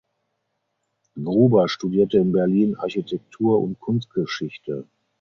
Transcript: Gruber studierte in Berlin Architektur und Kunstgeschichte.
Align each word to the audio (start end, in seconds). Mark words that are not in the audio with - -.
Gruber 1.13 1.69
studierte 1.69 2.17
in 2.17 2.31
Berlin 2.31 2.75
Architektur 2.75 3.61
und 3.61 3.79
Kunstgeschichte. 3.79 4.87